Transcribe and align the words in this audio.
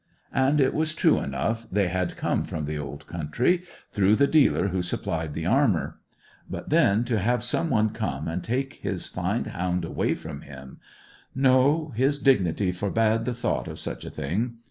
And 0.33 0.59
it 0.59 0.73
was 0.73 0.95
true 0.95 1.19
enough 1.19 1.67
they 1.71 1.87
had 1.87 2.15
come 2.17 2.43
from 2.43 2.65
the 2.65 2.79
Old 2.79 3.05
Country; 3.05 3.61
through 3.91 4.15
the 4.15 4.25
dealer 4.25 4.69
who 4.69 4.81
supplied 4.81 5.35
the 5.35 5.45
armour. 5.45 5.99
But 6.49 6.69
then 6.71 7.03
to 7.03 7.19
have 7.19 7.43
some 7.43 7.69
one 7.69 7.91
come 7.91 8.27
and 8.27 8.43
take 8.43 8.77
his 8.81 9.05
fine 9.05 9.45
hound 9.45 9.85
away 9.85 10.15
from 10.15 10.41
him 10.41 10.79
no, 11.35 11.93
his 11.95 12.17
dignity 12.17 12.71
forbade 12.71 13.25
the 13.25 13.35
thought 13.35 13.67
of 13.67 13.77
such 13.77 14.03
a 14.03 14.09
thing. 14.09 14.55